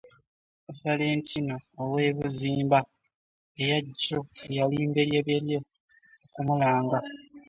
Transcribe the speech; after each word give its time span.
Valentino 0.81 1.55
ow'e 1.83 2.09
Buzimba 2.17 2.79
eya 3.61 3.77
jjo 3.85 4.19
yali 4.55 4.77
mberyeberye 4.89 5.57
okumulanga. 6.25 6.99